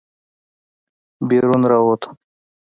[1.27, 2.09] بېرون راووتو.